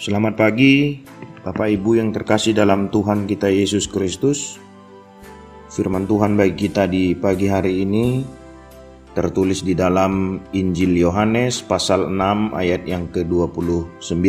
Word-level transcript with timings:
Selamat 0.00 0.32
pagi, 0.32 0.96
Bapak 1.44 1.76
Ibu 1.76 2.00
yang 2.00 2.08
terkasih 2.08 2.56
dalam 2.56 2.88
Tuhan 2.88 3.28
kita 3.28 3.52
Yesus 3.52 3.84
Kristus. 3.84 4.56
Firman 5.68 6.08
Tuhan 6.08 6.40
bagi 6.40 6.56
kita 6.56 6.88
di 6.88 7.12
pagi 7.12 7.52
hari 7.52 7.84
ini 7.84 8.24
tertulis 9.12 9.60
di 9.60 9.76
dalam 9.76 10.40
Injil 10.56 10.96
Yohanes 10.96 11.60
pasal 11.60 12.08
6 12.08 12.16
ayat 12.56 12.88
yang 12.88 13.12
ke-29. 13.12 14.24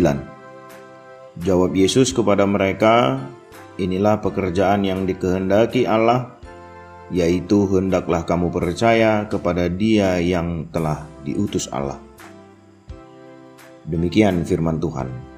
Jawab 1.40 1.72
Yesus 1.72 2.12
kepada 2.12 2.44
mereka, 2.44 3.24
inilah 3.80 4.20
pekerjaan 4.20 4.84
yang 4.84 5.08
dikehendaki 5.08 5.88
Allah, 5.88 6.36
yaitu 7.16 7.64
hendaklah 7.72 8.28
kamu 8.28 8.52
percaya 8.52 9.24
kepada 9.32 9.72
Dia 9.72 10.20
yang 10.20 10.68
telah 10.68 11.08
diutus 11.24 11.72
Allah. 11.72 11.96
Demikian 13.88 14.44
firman 14.44 14.76
Tuhan. 14.76 15.31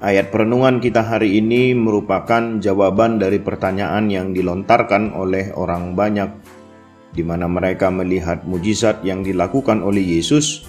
Ayat 0.00 0.32
perenungan 0.32 0.80
kita 0.80 1.04
hari 1.04 1.36
ini 1.44 1.76
merupakan 1.76 2.56
jawaban 2.56 3.20
dari 3.20 3.36
pertanyaan 3.36 4.08
yang 4.08 4.32
dilontarkan 4.32 5.12
oleh 5.12 5.52
orang 5.52 5.92
banyak, 5.92 6.32
di 7.12 7.20
mana 7.20 7.44
mereka 7.44 7.92
melihat 7.92 8.48
mujizat 8.48 9.04
yang 9.04 9.20
dilakukan 9.20 9.84
oleh 9.84 10.00
Yesus, 10.00 10.64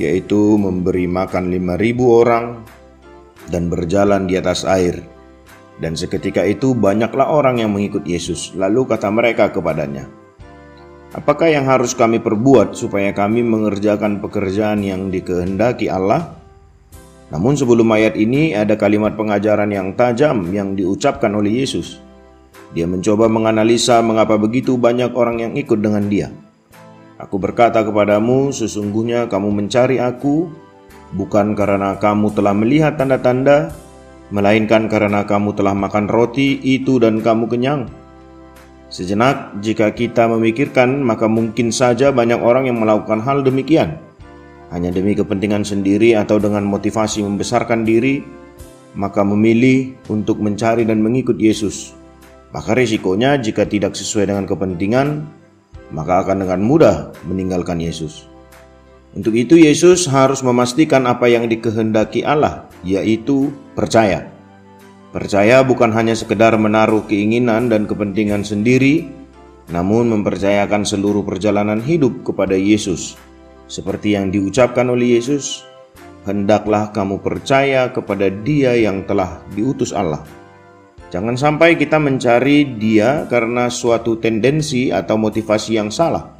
yaitu 0.00 0.56
memberi 0.56 1.04
makan 1.04 1.52
lima 1.52 1.76
ribu 1.76 2.24
orang 2.24 2.64
dan 3.52 3.68
berjalan 3.68 4.24
di 4.24 4.40
atas 4.40 4.64
air. 4.64 5.04
Dan 5.76 5.92
seketika 5.92 6.40
itu 6.40 6.72
banyaklah 6.72 7.28
orang 7.28 7.60
yang 7.60 7.76
mengikut 7.76 8.08
Yesus. 8.08 8.56
Lalu 8.56 8.88
kata 8.88 9.12
mereka 9.12 9.52
kepadanya, 9.52 10.08
Apakah 11.12 11.52
yang 11.52 11.68
harus 11.68 11.92
kami 11.92 12.24
perbuat 12.24 12.72
supaya 12.72 13.12
kami 13.12 13.44
mengerjakan 13.44 14.24
pekerjaan 14.24 14.80
yang 14.80 15.12
dikehendaki 15.12 15.92
Allah? 15.92 16.45
Namun 17.26 17.58
sebelum 17.58 17.90
ayat 17.90 18.14
ini 18.14 18.54
ada 18.54 18.78
kalimat 18.78 19.18
pengajaran 19.18 19.70
yang 19.74 19.98
tajam 19.98 20.46
yang 20.54 20.78
diucapkan 20.78 21.34
oleh 21.34 21.66
Yesus. 21.66 21.98
Dia 22.70 22.86
mencoba 22.86 23.26
menganalisa 23.26 23.98
mengapa 24.02 24.38
begitu 24.38 24.78
banyak 24.78 25.10
orang 25.14 25.42
yang 25.42 25.52
ikut 25.58 25.78
dengan 25.82 26.06
dia. 26.06 26.30
Aku 27.16 27.40
berkata 27.40 27.82
kepadamu, 27.82 28.52
sesungguhnya 28.52 29.26
kamu 29.26 29.48
mencari 29.48 29.96
aku 29.98 30.52
bukan 31.16 31.56
karena 31.56 31.96
kamu 31.96 32.30
telah 32.36 32.54
melihat 32.54 32.94
tanda-tanda, 33.00 33.72
melainkan 34.30 34.86
karena 34.86 35.24
kamu 35.24 35.56
telah 35.56 35.72
makan 35.72 36.06
roti 36.12 36.60
itu 36.62 37.00
dan 37.00 37.24
kamu 37.24 37.48
kenyang. 37.48 37.88
Sejenak, 38.86 39.58
jika 39.64 39.90
kita 39.90 40.30
memikirkan, 40.30 41.02
maka 41.02 41.26
mungkin 41.26 41.74
saja 41.74 42.14
banyak 42.14 42.38
orang 42.38 42.70
yang 42.70 42.78
melakukan 42.78 43.18
hal 43.18 43.42
demikian, 43.42 43.98
hanya 44.74 44.90
demi 44.90 45.14
kepentingan 45.14 45.62
sendiri 45.62 46.18
atau 46.18 46.42
dengan 46.42 46.66
motivasi 46.66 47.22
membesarkan 47.22 47.86
diri, 47.86 48.24
maka 48.96 49.22
memilih 49.22 49.94
untuk 50.10 50.42
mencari 50.42 50.82
dan 50.82 51.04
mengikut 51.04 51.38
Yesus. 51.38 51.94
Maka 52.50 52.72
risikonya, 52.72 53.36
jika 53.36 53.68
tidak 53.68 53.94
sesuai 53.94 54.32
dengan 54.32 54.48
kepentingan, 54.48 55.28
maka 55.92 56.24
akan 56.24 56.42
dengan 56.42 56.60
mudah 56.64 56.96
meninggalkan 57.28 57.78
Yesus. 57.78 58.26
Untuk 59.16 59.36
itu, 59.36 59.56
Yesus 59.60 60.08
harus 60.08 60.40
memastikan 60.40 61.04
apa 61.08 61.28
yang 61.28 61.48
dikehendaki 61.48 62.24
Allah, 62.24 62.68
yaitu 62.84 63.52
percaya. 63.76 64.28
Percaya 65.14 65.64
bukan 65.64 65.88
hanya 65.96 66.12
sekedar 66.12 66.52
menaruh 66.60 67.08
keinginan 67.08 67.72
dan 67.72 67.88
kepentingan 67.88 68.44
sendiri, 68.44 69.08
namun 69.72 70.12
mempercayakan 70.12 70.84
seluruh 70.84 71.24
perjalanan 71.24 71.80
hidup 71.80 72.20
kepada 72.26 72.52
Yesus. 72.52 73.16
Seperti 73.66 74.14
yang 74.14 74.30
diucapkan 74.30 74.86
oleh 74.86 75.18
Yesus, 75.18 75.66
hendaklah 76.22 76.94
kamu 76.94 77.18
percaya 77.22 77.90
kepada 77.90 78.30
Dia 78.30 78.78
yang 78.78 79.02
telah 79.06 79.42
diutus 79.54 79.90
Allah. 79.90 80.22
Jangan 81.10 81.38
sampai 81.38 81.78
kita 81.78 81.98
mencari 82.02 82.78
Dia 82.78 83.26
karena 83.30 83.70
suatu 83.70 84.18
tendensi 84.18 84.90
atau 84.90 85.18
motivasi 85.18 85.78
yang 85.78 85.90
salah, 85.90 86.34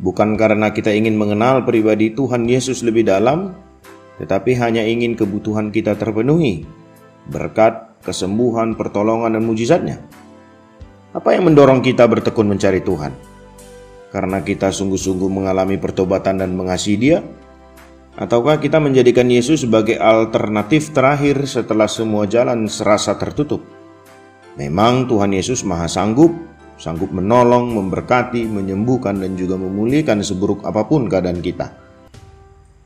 bukan 0.00 0.36
karena 0.36 0.72
kita 0.72 0.92
ingin 0.92 1.16
mengenal 1.16 1.64
pribadi 1.64 2.12
Tuhan 2.12 2.44
Yesus 2.44 2.84
lebih 2.84 3.08
dalam, 3.08 3.56
tetapi 4.20 4.56
hanya 4.56 4.84
ingin 4.84 5.16
kebutuhan 5.16 5.72
kita 5.72 5.96
terpenuhi 5.96 6.64
berkat 7.26 7.98
kesembuhan, 8.06 8.78
pertolongan, 8.78 9.34
dan 9.34 9.42
mujizatnya? 9.42 9.98
Apa 11.16 11.34
yang 11.34 11.48
mendorong 11.50 11.82
kita 11.82 12.06
bertekun 12.06 12.46
mencari 12.46 12.84
Tuhan? 12.84 13.12
Karena 14.10 14.42
kita 14.42 14.70
sungguh-sungguh 14.70 15.30
mengalami 15.30 15.76
pertobatan 15.76 16.38
dan 16.40 16.54
mengasihi 16.54 16.98
Dia? 16.98 17.18
Ataukah 18.16 18.56
kita 18.56 18.80
menjadikan 18.80 19.28
Yesus 19.28 19.68
sebagai 19.68 20.00
alternatif 20.00 20.96
terakhir 20.96 21.44
setelah 21.44 21.84
semua 21.84 22.24
jalan 22.24 22.64
serasa 22.64 23.12
tertutup? 23.20 23.60
Memang 24.56 25.04
Tuhan 25.04 25.36
Yesus 25.36 25.68
maha 25.68 25.84
sanggup, 25.84 26.32
sanggup 26.80 27.12
menolong, 27.12 27.76
memberkati, 27.76 28.48
menyembuhkan, 28.48 29.20
dan 29.20 29.36
juga 29.36 29.60
memulihkan 29.60 30.24
seburuk 30.24 30.64
apa 30.64 30.88
pun 30.88 31.12
keadaan 31.12 31.44
kita. 31.44 31.76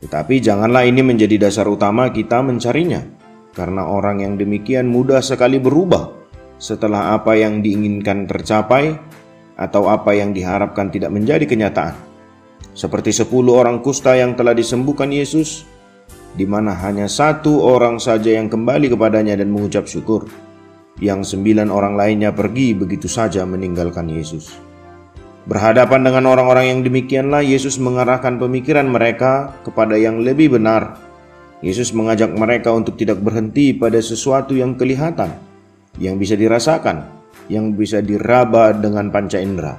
Tetapi 0.03 0.41
janganlah 0.43 0.83
ini 0.83 0.99
menjadi 0.99 1.47
dasar 1.47 1.69
utama 1.69 2.09
kita 2.11 2.43
mencarinya 2.43 3.21
karena 3.51 3.85
orang 3.85 4.23
yang 4.23 4.33
demikian 4.39 4.87
mudah 4.87 5.19
sekali 5.19 5.59
berubah 5.59 6.09
setelah 6.57 7.13
apa 7.13 7.37
yang 7.37 7.59
diinginkan 7.59 8.25
tercapai 8.25 8.97
atau 9.61 9.85
apa 9.93 10.17
yang 10.17 10.33
diharapkan 10.33 10.89
tidak 10.89 11.13
menjadi 11.13 11.45
kenyataan. 11.45 11.93
Seperti 12.73 13.13
sepuluh 13.13 13.61
orang 13.61 13.85
kusta 13.85 14.17
yang 14.17 14.33
telah 14.33 14.57
disembuhkan 14.57 15.13
Yesus, 15.13 15.69
di 16.33 16.49
mana 16.49 16.73
hanya 16.81 17.05
satu 17.05 17.61
orang 17.61 18.01
saja 18.01 18.33
yang 18.33 18.49
kembali 18.49 18.89
kepadanya 18.89 19.37
dan 19.37 19.53
mengucap 19.53 19.85
syukur, 19.85 20.25
yang 20.97 21.21
sembilan 21.21 21.69
orang 21.69 21.93
lainnya 21.93 22.33
pergi 22.33 22.73
begitu 22.73 23.05
saja 23.05 23.45
meninggalkan 23.45 24.09
Yesus. 24.09 24.49
Berhadapan 25.45 26.09
dengan 26.09 26.25
orang-orang 26.25 26.65
yang 26.73 26.79
demikianlah 26.81 27.45
Yesus 27.45 27.77
mengarahkan 27.77 28.41
pemikiran 28.41 28.89
mereka 28.89 29.53
kepada 29.61 29.97
yang 29.97 30.21
lebih 30.21 30.57
benar 30.57 30.97
Yesus 31.61 31.93
mengajak 31.93 32.33
mereka 32.33 32.73
untuk 32.73 32.97
tidak 32.97 33.21
berhenti 33.21 33.69
pada 33.77 34.01
sesuatu 34.01 34.57
yang 34.57 34.73
kelihatan, 34.73 35.29
yang 36.01 36.17
bisa 36.17 36.33
dirasakan, 36.33 37.05
yang 37.51 37.75
bisa 37.75 37.99
diraba 37.99 38.71
dengan 38.71 39.11
panca 39.11 39.35
indera. 39.35 39.75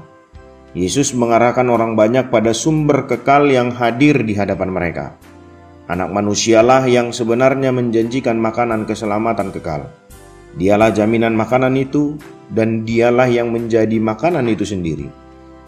Yesus 0.77 1.17
mengarahkan 1.17 1.65
orang 1.73 1.97
banyak 1.97 2.29
pada 2.29 2.53
sumber 2.53 3.09
kekal 3.09 3.49
yang 3.49 3.73
hadir 3.73 4.21
di 4.21 4.37
hadapan 4.37 4.69
mereka. 4.69 5.17
Anak 5.89 6.13
manusialah 6.13 6.85
yang 6.85 7.17
sebenarnya 7.17 7.73
menjanjikan 7.73 8.37
makanan 8.37 8.85
keselamatan 8.85 9.53
kekal. 9.53 9.89
Dialah 10.57 10.93
jaminan 10.93 11.33
makanan 11.33 11.73
itu, 11.81 12.21
dan 12.53 12.85
dialah 12.85 13.29
yang 13.29 13.49
menjadi 13.49 13.97
makanan 13.97 14.45
itu 14.53 14.69
sendiri. 14.69 15.09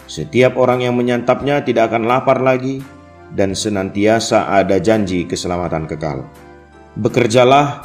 Setiap 0.04 0.60
orang 0.60 0.84
yang 0.84 0.96
menyantapnya 0.96 1.64
tidak 1.64 1.92
akan 1.92 2.04
lapar 2.04 2.40
lagi, 2.44 2.84
dan 3.32 3.56
senantiasa 3.56 4.52
ada 4.52 4.76
janji 4.80 5.24
keselamatan 5.24 5.88
kekal. 5.88 6.24
Bekerjalah 7.00 7.84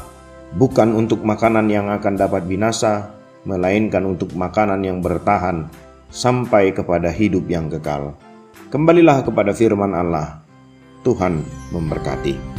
bukan 0.56 0.96
untuk 0.96 1.24
makanan 1.24 1.68
yang 1.68 1.88
akan 1.92 2.16
dapat 2.16 2.48
binasa, 2.48 3.19
melainkan 3.48 4.04
untuk 4.04 4.36
makanan 4.36 4.84
yang 4.84 5.00
bertahan 5.00 5.70
sampai 6.10 6.74
kepada 6.76 7.14
hidup 7.14 7.46
yang 7.48 7.70
kekal. 7.70 8.18
Kembalilah 8.70 9.24
kepada 9.24 9.56
firman 9.56 9.96
Allah. 9.96 10.44
Tuhan 11.02 11.42
memberkati. 11.72 12.59